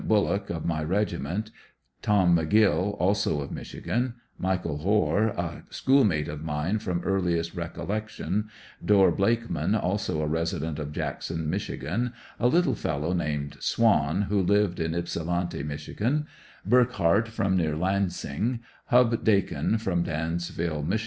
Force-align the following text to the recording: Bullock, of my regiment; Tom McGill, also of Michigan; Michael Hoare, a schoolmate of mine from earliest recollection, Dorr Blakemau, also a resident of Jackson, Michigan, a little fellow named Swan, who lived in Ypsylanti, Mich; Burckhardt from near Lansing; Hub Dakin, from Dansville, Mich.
Bullock, 0.07 0.49
of 0.49 0.65
my 0.65 0.83
regiment; 0.83 1.51
Tom 2.01 2.35
McGill, 2.35 2.97
also 2.99 3.39
of 3.39 3.51
Michigan; 3.51 4.15
Michael 4.35 4.79
Hoare, 4.79 5.27
a 5.27 5.63
schoolmate 5.69 6.27
of 6.27 6.43
mine 6.43 6.79
from 6.79 7.01
earliest 7.03 7.53
recollection, 7.53 8.49
Dorr 8.83 9.11
Blakemau, 9.11 9.79
also 9.79 10.23
a 10.23 10.27
resident 10.27 10.79
of 10.79 10.91
Jackson, 10.91 11.47
Michigan, 11.47 12.13
a 12.39 12.47
little 12.47 12.73
fellow 12.73 13.13
named 13.13 13.57
Swan, 13.59 14.23
who 14.23 14.41
lived 14.41 14.79
in 14.79 14.95
Ypsylanti, 14.95 15.61
Mich; 15.63 15.87
Burckhardt 16.65 17.27
from 17.27 17.55
near 17.55 17.75
Lansing; 17.75 18.61
Hub 18.85 19.23
Dakin, 19.23 19.77
from 19.77 20.03
Dansville, 20.03 20.83
Mich. 20.83 20.99